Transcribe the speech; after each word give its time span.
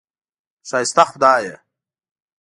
ښایسته 0.69 1.03
خدایه! 1.11 1.55